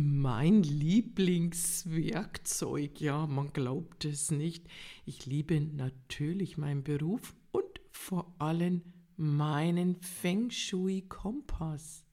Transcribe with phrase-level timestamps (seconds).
[0.00, 4.64] Mein Lieblingswerkzeug, ja, man glaubt es nicht.
[5.04, 8.82] Ich liebe natürlich meinen Beruf und vor allem
[9.16, 12.04] meinen Feng Shui-Kompass.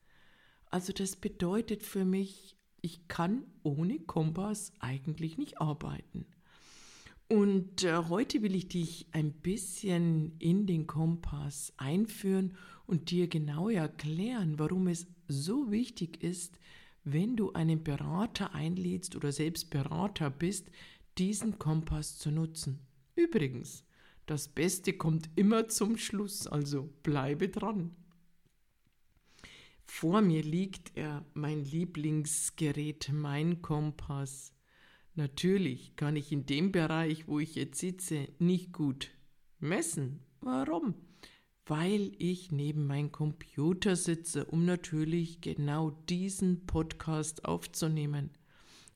[0.72, 6.26] Also das bedeutet für mich, ich kann ohne Kompass eigentlich nicht arbeiten.
[7.28, 13.70] Und äh, heute will ich dich ein bisschen in den Kompass einführen und dir genau
[13.70, 16.58] erklären, warum es so wichtig ist,
[17.06, 20.70] wenn du einen Berater einlädst oder selbst Berater bist,
[21.18, 22.80] diesen Kompass zu nutzen.
[23.16, 23.86] Übrigens,
[24.26, 27.96] das Beste kommt immer zum Schluss, also bleibe dran.
[29.86, 34.52] Vor mir liegt er, mein Lieblingsgerät, mein Kompass.
[35.14, 39.12] Natürlich kann ich in dem Bereich, wo ich jetzt sitze, nicht gut
[39.60, 40.22] messen.
[40.42, 40.96] Warum?
[41.66, 48.30] Weil ich neben meinem Computer sitze, um natürlich genau diesen Podcast aufzunehmen.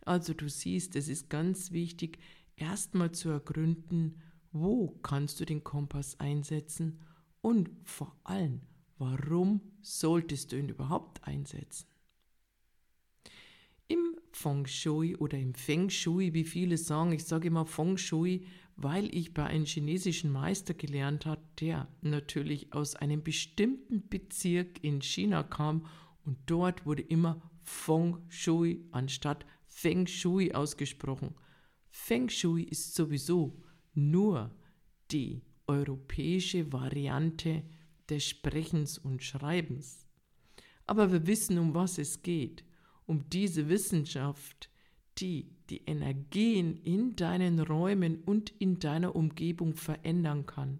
[0.06, 2.20] Also du siehst, es ist ganz wichtig,
[2.56, 7.00] erstmal zu ergründen, wo kannst du den Kompass einsetzen
[7.42, 8.62] und vor allem,
[8.97, 11.88] warum solltest du ihn überhaupt einsetzen.
[13.88, 18.45] Im Feng Shui oder im Feng Shui, wie viele sagen, ich sage immer Feng Shui,
[18.75, 25.02] weil ich bei einem chinesischen Meister gelernt habe, der natürlich aus einem bestimmten Bezirk in
[25.02, 25.85] China kam
[26.25, 31.35] und dort wurde immer Feng Shui anstatt Feng Shui ausgesprochen.
[31.89, 33.61] Feng Shui ist sowieso
[33.94, 34.51] nur
[35.12, 37.63] die europäische Variante
[38.09, 40.07] des Sprechens und Schreibens.
[40.88, 42.63] Aber wir wissen, um was es geht.
[43.09, 44.70] Um diese Wissenschaft,
[45.18, 50.78] die die Energien in deinen Räumen und in deiner Umgebung verändern kann.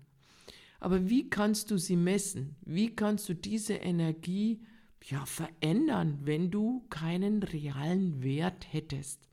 [0.80, 2.56] Aber wie kannst du sie messen?
[2.62, 4.62] Wie kannst du diese Energie
[5.06, 9.28] ja, verändern, wenn du keinen realen Wert hättest?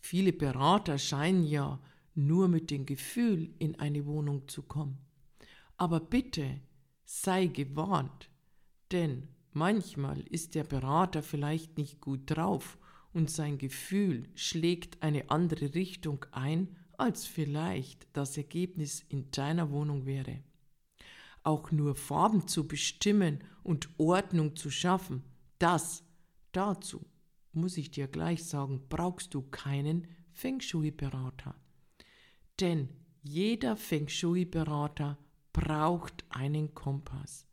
[0.00, 1.82] Viele Berater scheinen ja
[2.14, 4.96] nur mit dem Gefühl in eine Wohnung zu kommen.
[5.76, 6.62] Aber bitte
[7.04, 8.30] sei gewarnt,
[8.90, 12.78] denn manchmal ist der Berater vielleicht nicht gut drauf
[13.12, 20.04] und sein Gefühl schlägt eine andere Richtung ein, als vielleicht das Ergebnis in deiner Wohnung
[20.04, 20.40] wäre.
[21.42, 25.22] Auch nur Farben zu bestimmen und Ordnung zu schaffen,
[25.58, 26.04] das,
[26.52, 27.06] dazu,
[27.52, 31.54] muss ich dir gleich sagen, brauchst du keinen Feng Shui-Berater.
[32.60, 32.90] Denn
[33.22, 35.16] jeder Feng Shui-Berater
[35.54, 37.45] braucht einen Kompass.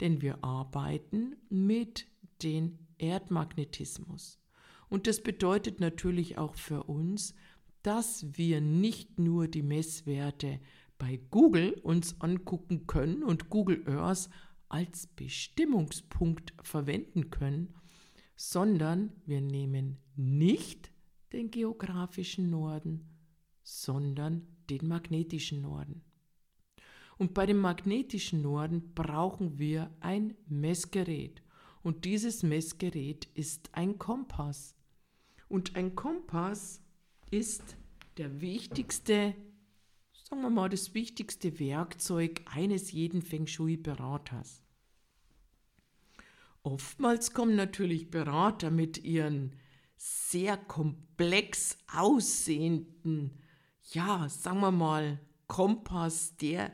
[0.00, 2.06] Denn wir arbeiten mit
[2.42, 4.40] dem Erdmagnetismus.
[4.88, 7.34] Und das bedeutet natürlich auch für uns,
[7.82, 10.60] dass wir nicht nur die Messwerte
[10.98, 14.30] bei Google uns angucken können und Google Earth
[14.68, 17.74] als Bestimmungspunkt verwenden können,
[18.36, 20.90] sondern wir nehmen nicht
[21.32, 23.08] den geografischen Norden,
[23.62, 26.02] sondern den magnetischen Norden.
[27.18, 31.42] Und bei dem magnetischen Norden brauchen wir ein Messgerät.
[31.82, 34.74] Und dieses Messgerät ist ein Kompass.
[35.48, 36.82] Und ein Kompass
[37.30, 37.76] ist
[38.16, 39.34] der wichtigste,
[40.24, 44.62] sagen wir mal, das wichtigste Werkzeug eines jeden Feng Shui-Beraters.
[46.62, 49.54] Oftmals kommen natürlich Berater mit ihren
[49.96, 53.40] sehr komplex aussehenden,
[53.92, 56.72] ja, sagen wir mal, Kompass, der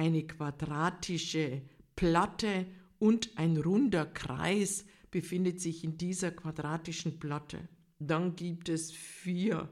[0.00, 1.60] eine quadratische
[1.94, 2.64] Platte
[2.98, 7.68] und ein runder Kreis befindet sich in dieser quadratischen Platte.
[7.98, 9.68] Dann gibt es vier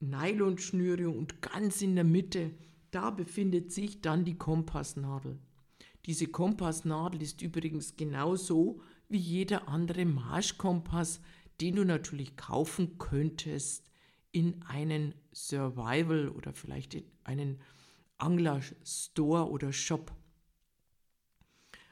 [0.00, 2.52] Nylonschnüre und ganz in der Mitte,
[2.92, 5.38] da befindet sich dann die Kompassnadel.
[6.06, 8.80] Diese Kompassnadel ist übrigens genauso
[9.10, 11.20] wie jeder andere Marschkompass,
[11.60, 13.90] den du natürlich kaufen könntest
[14.32, 17.60] in einen Survival oder vielleicht in einen
[18.20, 20.12] Angler-Store oder Shop.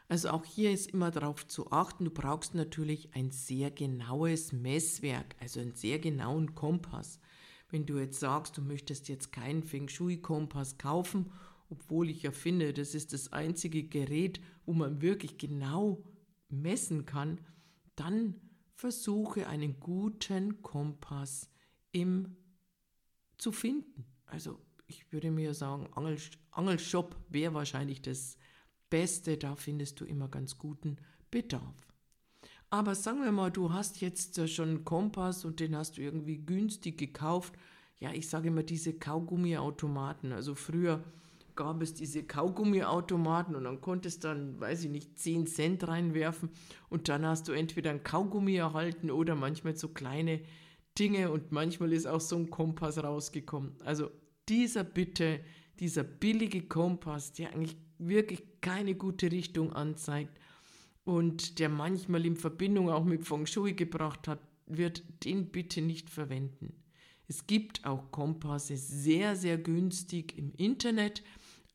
[0.08, 5.36] Also auch hier ist immer darauf zu achten, du brauchst natürlich ein sehr genaues Messwerk,
[5.38, 7.20] also einen sehr genauen Kompass.
[7.68, 11.30] Wenn du jetzt sagst, du möchtest jetzt keinen Feng Shui-Kompass kaufen,
[11.68, 16.02] obwohl ich ja finde, das ist das einzige Gerät, wo man wirklich genau
[16.48, 17.40] messen kann,
[17.94, 18.40] dann
[18.72, 21.50] versuche einen guten Kompass
[21.92, 22.36] im
[23.36, 24.06] zu finden.
[24.24, 24.58] Also
[24.88, 26.18] ich würde mir sagen, Angel,
[26.50, 28.36] Angelshop wäre wahrscheinlich das
[28.90, 30.96] Beste, da findest du immer ganz guten
[31.30, 31.86] Bedarf.
[32.70, 36.38] Aber sagen wir mal, du hast jetzt schon einen Kompass und den hast du irgendwie
[36.38, 37.54] günstig gekauft.
[38.00, 40.32] Ja, ich sage immer diese Kaugummiautomaten.
[40.32, 41.02] Also früher
[41.54, 46.50] gab es diese Kaugummiautomaten und dann konntest dann, weiß ich nicht, 10 Cent reinwerfen
[46.88, 50.40] und dann hast du entweder ein Kaugummi erhalten oder manchmal so kleine
[50.98, 53.74] Dinge und manchmal ist auch so ein Kompass rausgekommen.
[53.84, 54.10] Also
[54.48, 55.40] dieser bitte,
[55.80, 60.38] dieser billige Kompass, der eigentlich wirklich keine gute Richtung anzeigt
[61.04, 66.10] und der manchmal in Verbindung auch mit Feng Shui gebracht hat, wird den bitte nicht
[66.10, 66.74] verwenden.
[67.26, 71.22] Es gibt auch Kompasse sehr, sehr günstig im Internet,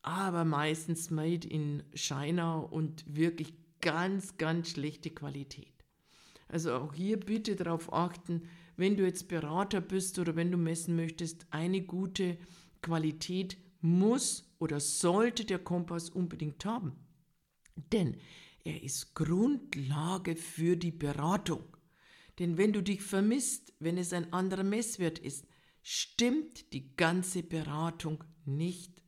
[0.02, 5.72] aber meistens made in China und wirklich ganz, ganz schlechte Qualität.
[6.48, 8.42] Also auch hier bitte darauf achten,
[8.76, 12.38] wenn du jetzt Berater bist oder wenn du messen möchtest, eine gute
[12.84, 16.92] Qualität muss oder sollte der Kompass unbedingt haben.
[17.92, 18.16] Denn
[18.62, 21.64] er ist Grundlage für die Beratung.
[22.38, 25.46] Denn wenn du dich vermisst, wenn es ein anderer Messwert ist,
[25.82, 29.02] stimmt die ganze Beratung nicht.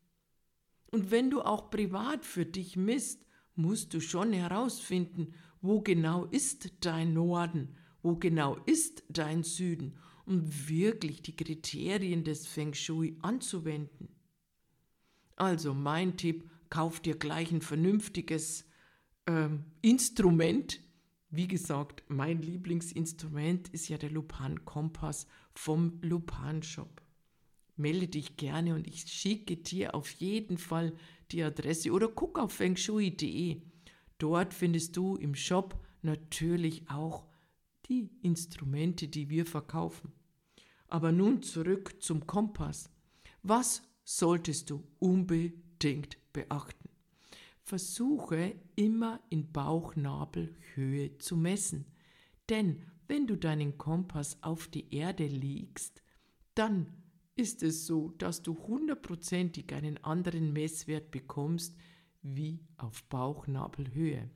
[0.90, 3.24] Und wenn du auch privat für dich misst,
[3.54, 10.68] musst du schon herausfinden, wo genau ist dein Norden, wo genau ist dein Süden, um
[10.68, 14.08] wirklich die Kriterien des Feng Shui anzuwenden.
[15.36, 18.64] Also mein Tipp, kauf dir gleich ein vernünftiges
[19.26, 20.80] ähm, Instrument.
[21.30, 27.02] Wie gesagt, mein Lieblingsinstrument ist ja der Lupan Kompass vom Lupan Shop.
[27.76, 30.94] Melde dich gerne und ich schicke dir auf jeden Fall
[31.30, 33.60] die Adresse oder guck auf fengshui.de.
[34.18, 37.26] Dort findest du im Shop natürlich auch
[37.88, 40.12] die Instrumente, die wir verkaufen.
[40.88, 42.90] Aber nun zurück zum Kompass.
[43.42, 46.88] Was solltest du unbedingt beachten?
[47.62, 51.86] Versuche immer in Bauchnabelhöhe zu messen.
[52.48, 56.02] Denn wenn du deinen Kompass auf die Erde legst,
[56.54, 56.86] dann
[57.34, 61.76] ist es so, dass du hundertprozentig einen anderen Messwert bekommst
[62.22, 64.30] wie auf Bauchnabelhöhe.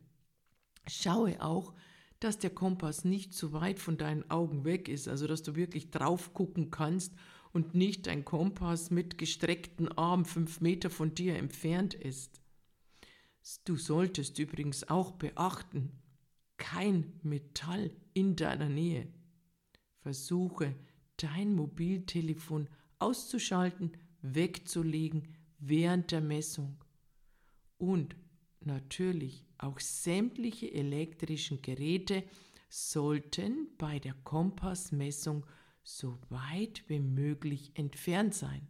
[0.86, 1.74] Schaue auch,
[2.20, 5.90] dass der Kompass nicht zu weit von deinen Augen weg ist, also dass du wirklich
[5.90, 7.14] drauf gucken kannst
[7.52, 12.40] und nicht ein Kompass mit gestreckten Armen fünf Meter von dir entfernt ist.
[13.64, 15.92] Du solltest übrigens auch beachten,
[16.58, 19.08] kein Metall in deiner Nähe.
[20.02, 20.74] Versuche
[21.16, 22.68] dein Mobiltelefon
[22.98, 26.76] auszuschalten, wegzulegen während der Messung.
[27.78, 28.14] Und
[28.66, 32.24] natürlich auch sämtliche elektrischen Geräte
[32.68, 35.46] sollten bei der Kompassmessung
[35.82, 38.68] so weit wie möglich entfernt sein.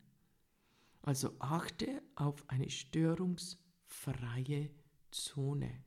[1.02, 4.70] Also achte auf eine störungsfreie
[5.10, 5.82] Zone.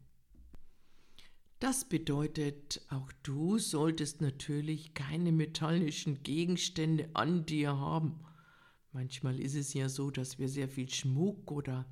[1.60, 8.20] Das bedeutet, auch du solltest natürlich keine metallischen Gegenstände an dir haben.
[8.92, 11.86] Manchmal ist es ja so, dass wir sehr viel Schmuck oder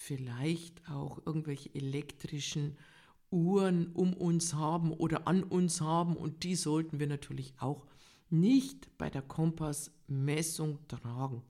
[0.00, 2.78] vielleicht auch irgendwelche elektrischen
[3.30, 7.86] Uhren um uns haben oder an uns haben und die sollten wir natürlich auch
[8.30, 11.42] nicht bei der Kompassmessung tragen.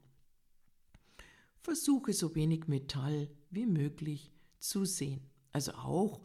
[1.63, 5.21] Versuche so wenig Metall wie möglich zu sehen.
[5.53, 6.21] Also auch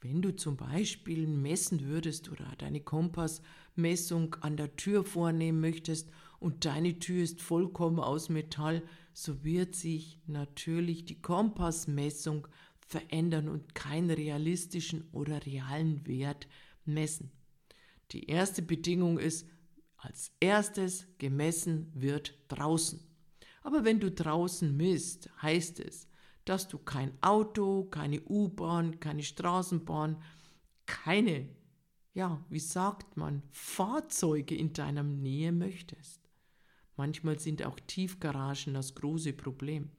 [0.00, 6.10] wenn du zum Beispiel messen würdest oder deine Kompassmessung an der Tür vornehmen möchtest
[6.44, 8.82] und deine Tür ist vollkommen aus Metall,
[9.14, 12.46] so wird sich natürlich die Kompassmessung
[12.86, 16.46] verändern und keinen realistischen oder realen Wert
[16.84, 17.30] messen.
[18.10, 19.48] Die erste Bedingung ist,
[19.96, 23.00] als erstes gemessen wird draußen.
[23.62, 26.08] Aber wenn du draußen misst, heißt es,
[26.44, 30.22] dass du kein Auto, keine U-Bahn, keine Straßenbahn,
[30.84, 31.48] keine,
[32.12, 36.23] ja, wie sagt man, Fahrzeuge in deiner Nähe möchtest.
[36.96, 39.90] Manchmal sind auch Tiefgaragen das große Problem.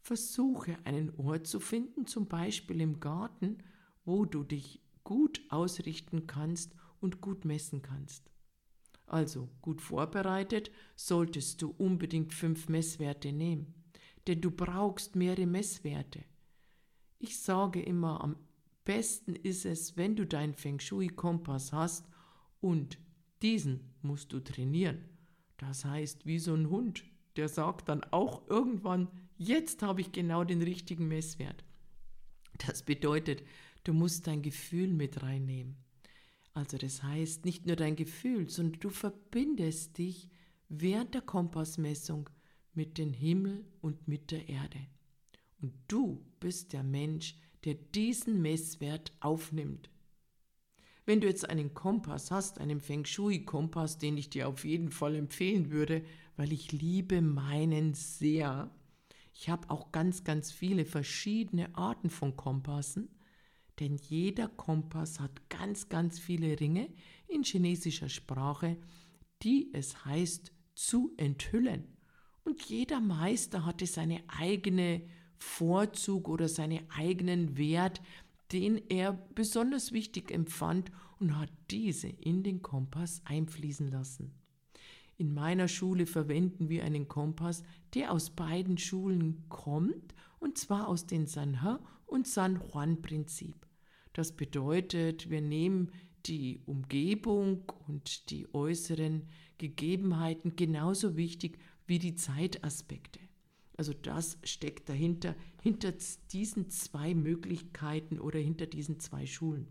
[0.00, 3.58] Versuche einen Ort zu finden, zum Beispiel im Garten,
[4.04, 8.30] wo du dich gut ausrichten kannst und gut messen kannst.
[9.06, 13.74] Also gut vorbereitet solltest du unbedingt fünf Messwerte nehmen
[14.28, 16.22] denn du brauchst mehrere Messwerte.
[17.18, 18.36] Ich sage immer, am
[18.84, 22.06] besten ist es, wenn du deinen Feng Shui-Kompass hast
[22.60, 22.98] und
[23.40, 25.04] diesen musst du trainieren.
[25.58, 27.04] Das heißt, wie so ein Hund,
[27.36, 31.64] der sagt dann auch irgendwann, jetzt habe ich genau den richtigen Messwert.
[32.66, 33.42] Das bedeutet,
[33.84, 35.76] du musst dein Gefühl mit reinnehmen.
[36.54, 40.30] Also das heißt nicht nur dein Gefühl, sondern du verbindest dich
[40.68, 42.28] während der Kompassmessung
[42.74, 44.80] mit dem Himmel und mit der Erde.
[45.60, 49.90] Und du bist der Mensch, der diesen Messwert aufnimmt.
[51.08, 55.14] Wenn du jetzt einen Kompass hast, einen Feng Shui-Kompass, den ich dir auf jeden Fall
[55.14, 56.04] empfehlen würde,
[56.36, 58.70] weil ich liebe meinen sehr.
[59.32, 63.08] Ich habe auch ganz, ganz viele verschiedene Arten von Kompassen,
[63.80, 66.90] denn jeder Kompass hat ganz, ganz viele Ringe
[67.26, 68.76] in chinesischer Sprache,
[69.42, 71.84] die es heißt zu enthüllen.
[72.44, 75.00] Und jeder Meister hatte seine eigene
[75.38, 78.02] Vorzug oder seinen eigenen Wert,
[78.52, 84.32] den er besonders wichtig empfand und hat diese in den Kompass einfließen lassen.
[85.16, 87.64] In meiner Schule verwenden wir einen Kompass,
[87.94, 93.66] der aus beiden Schulen kommt, und zwar aus dem Sanhe und San Juan Prinzip.
[94.12, 95.90] Das bedeutet, wir nehmen
[96.26, 99.28] die Umgebung und die äußeren
[99.58, 103.20] Gegebenheiten genauso wichtig wie die Zeitaspekte.
[103.78, 105.94] Also das steckt dahinter, hinter
[106.32, 109.68] diesen zwei Möglichkeiten oder hinter diesen zwei Schulen.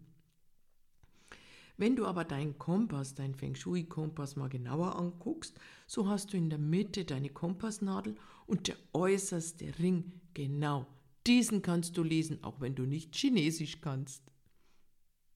[1.76, 6.50] Wenn du aber deinen Kompass, deinen Feng Shui-Kompass mal genauer anguckst, so hast du in
[6.50, 8.16] der Mitte deine Kompassnadel
[8.48, 10.88] und der äußerste Ring, genau,
[11.28, 14.24] diesen kannst du lesen, auch wenn du nicht Chinesisch kannst.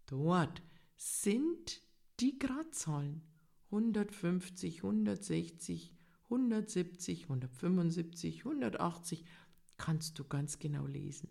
[0.05, 0.63] Dort
[0.95, 1.81] sind
[2.21, 3.21] die Gradzahlen
[3.69, 5.93] 150, 160,
[6.31, 9.25] 170, 175, 180
[9.77, 11.29] kannst du ganz genau lesen.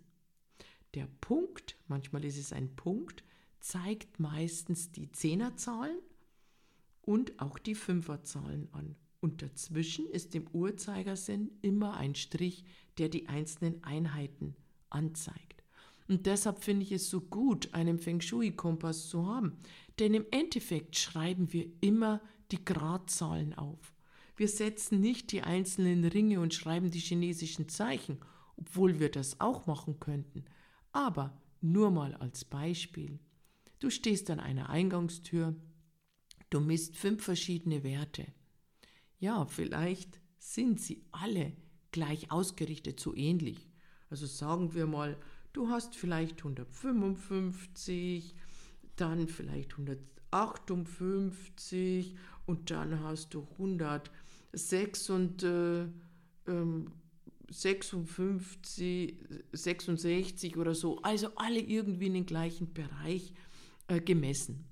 [0.94, 3.24] Der Punkt, manchmal ist es ein Punkt,
[3.60, 5.98] zeigt meistens die Zehnerzahlen
[7.02, 8.96] und auch die Fünferzahlen an.
[9.20, 12.64] Und dazwischen ist im Uhrzeigersinn immer ein Strich,
[12.98, 14.56] der die einzelnen Einheiten
[14.88, 15.62] anzeigt.
[16.08, 19.58] Und deshalb finde ich es so gut, einen Feng Shui-Kompass zu haben.
[19.98, 23.94] Denn im Endeffekt schreiben wir immer die Gradzahlen auf.
[24.40, 28.16] Wir setzen nicht die einzelnen Ringe und schreiben die chinesischen Zeichen,
[28.56, 30.46] obwohl wir das auch machen könnten.
[30.92, 33.18] Aber nur mal als Beispiel.
[33.80, 35.54] Du stehst an einer Eingangstür,
[36.48, 38.28] du misst fünf verschiedene Werte.
[39.18, 41.52] Ja, vielleicht sind sie alle
[41.90, 43.68] gleich ausgerichtet, so ähnlich.
[44.08, 45.18] Also sagen wir mal,
[45.52, 48.34] du hast vielleicht 155,
[48.96, 52.16] dann vielleicht 158
[52.46, 54.10] und dann hast du 100.
[54.52, 55.86] 6 und äh,
[57.48, 63.32] 56, ähm, 66 oder so, also alle irgendwie in den gleichen Bereich
[63.88, 64.64] äh, gemessen.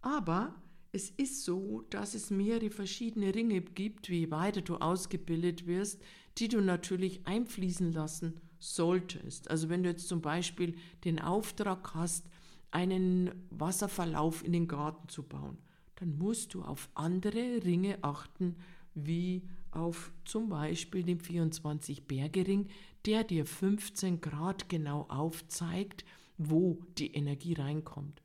[0.00, 0.54] Aber
[0.92, 6.02] es ist so, dass es mehrere verschiedene Ringe gibt, wie weiter du ausgebildet wirst,
[6.38, 9.50] die du natürlich einfließen lassen solltest.
[9.50, 12.26] Also wenn du jetzt zum Beispiel den Auftrag hast,
[12.70, 15.58] einen Wasserverlauf in den Garten zu bauen,
[15.96, 18.56] dann musst du auf andere Ringe achten,
[18.94, 22.68] wie auf zum Beispiel dem 24-Bergering,
[23.06, 26.04] der dir 15 Grad genau aufzeigt,
[26.38, 28.22] wo die Energie reinkommt.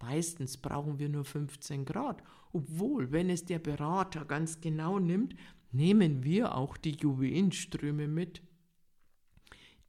[0.00, 2.22] Meistens brauchen wir nur 15 Grad,
[2.52, 5.34] obwohl, wenn es der Berater ganz genau nimmt,
[5.72, 8.42] nehmen wir auch die Juwelenströme mit,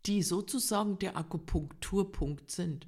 [0.05, 2.87] die sozusagen der Akupunkturpunkt sind.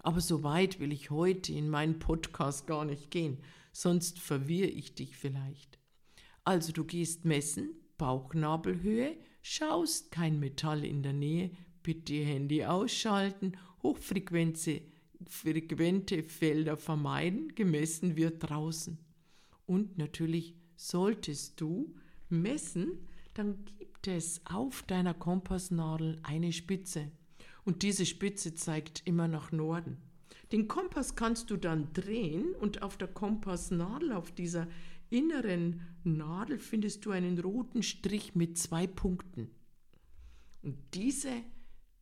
[0.00, 3.38] Aber so weit will ich heute in meinen Podcast gar nicht gehen,
[3.72, 5.67] sonst verwirre ich dich vielleicht.
[6.48, 11.50] Also du gehst messen, Bauchnabelhöhe, schaust kein Metall in der Nähe,
[11.82, 13.52] bitte Handy ausschalten,
[13.82, 14.80] hochfrequente
[15.26, 18.96] frequente Felder vermeiden, gemessen wird draußen.
[19.66, 21.94] Und natürlich solltest du
[22.30, 22.92] messen,
[23.34, 27.10] dann gibt es auf deiner Kompassnadel eine Spitze.
[27.66, 29.98] Und diese Spitze zeigt immer nach Norden.
[30.50, 34.66] Den Kompass kannst du dann drehen und auf der Kompassnadel, auf dieser
[35.10, 39.50] inneren Nadel findest du einen roten Strich mit zwei Punkten.
[40.62, 41.32] Und diese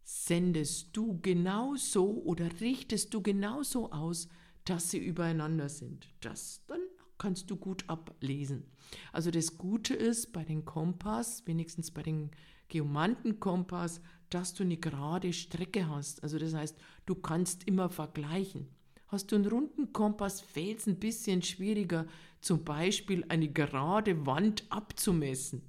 [0.02, 4.28] sendest du genauso oder richtest du genauso aus,
[4.64, 6.08] dass sie übereinander sind.
[6.20, 6.80] Das dann
[7.18, 8.64] kannst du gut ablesen.
[9.12, 12.30] Also das Gute ist bei den Kompass, wenigstens bei den
[12.68, 16.22] Geomantenkompass, dass du eine gerade Strecke hast.
[16.22, 18.68] Also das heißt, du kannst immer vergleichen.
[19.08, 22.06] Hast du einen runden Kompass, fällt es ein bisschen schwieriger,
[22.40, 25.62] zum Beispiel eine gerade Wand abzumessen,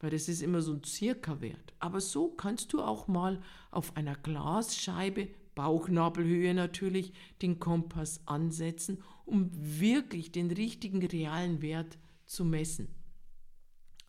[0.00, 1.72] weil das ist immer so ein Circa-Wert.
[1.78, 9.50] Aber so kannst du auch mal auf einer Glasscheibe, Bauchnabelhöhe natürlich, den Kompass ansetzen, um
[9.52, 12.88] wirklich den richtigen realen Wert zu messen.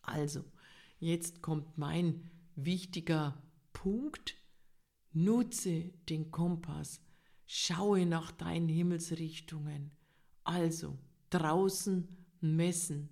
[0.02, 0.44] Also,
[0.98, 4.36] jetzt kommt mein wichtiger Punkt.
[5.12, 7.00] Nutze den Kompass
[7.46, 9.90] Schaue nach deinen Himmelsrichtungen.
[10.44, 10.98] Also
[11.30, 12.08] draußen
[12.40, 13.08] messen,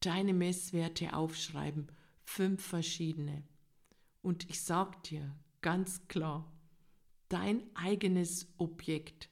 [0.00, 1.90] deine Messwerte aufschreiben,
[2.24, 3.44] fünf verschiedene.
[4.20, 6.52] Und ich sag dir ganz klar,
[7.28, 9.30] dein eigenes Objekt,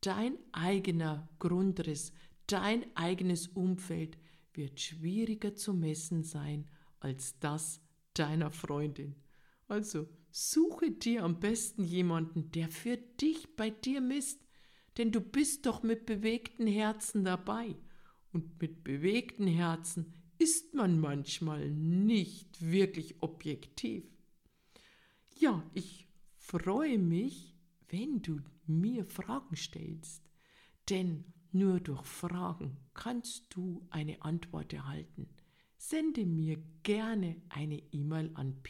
[0.00, 2.12] dein eigener Grundriss,
[2.46, 4.18] dein eigenes Umfeld
[4.54, 6.68] wird schwieriger zu messen sein
[7.00, 7.80] als das
[8.14, 9.14] deiner Freundin.
[9.68, 14.46] Also suche dir am besten jemanden, der für dich bei dir misst,
[14.96, 17.76] denn du bist doch mit bewegten Herzen dabei.
[18.32, 24.04] Und mit bewegten Herzen ist man manchmal nicht wirklich objektiv.
[25.38, 27.56] Ja, ich freue mich,
[27.88, 30.22] wenn du mir Fragen stellst,
[30.88, 35.28] denn nur durch Fragen kannst du eine Antwort erhalten.
[35.76, 38.60] Sende mir gerne eine E-Mail an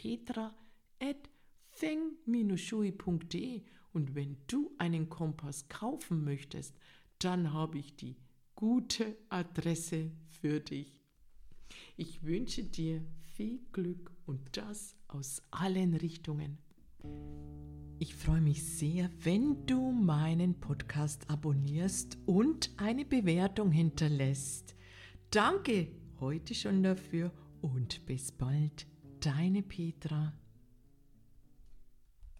[1.78, 6.76] petra.feng-shui.de und wenn du einen Kompass kaufen möchtest,
[7.18, 8.16] dann habe ich die
[8.54, 11.00] gute Adresse für dich.
[11.96, 13.04] Ich wünsche dir
[13.34, 16.58] viel Glück und das aus allen Richtungen.
[17.98, 24.76] Ich freue mich sehr, wenn du meinen Podcast abonnierst und eine Bewertung hinterlässt.
[25.30, 25.88] Danke
[26.20, 28.86] heute schon dafür und bis bald,
[29.20, 30.32] deine Petra.